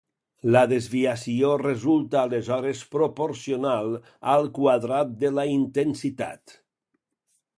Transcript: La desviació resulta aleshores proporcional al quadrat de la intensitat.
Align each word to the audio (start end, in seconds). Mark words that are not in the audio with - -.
La 0.53 0.61
desviació 0.69 1.49
resulta 1.63 2.17
aleshores 2.21 2.81
proporcional 2.95 3.93
al 4.35 4.49
quadrat 4.57 5.15
de 5.25 5.33
la 5.41 5.47
intensitat. 5.57 6.57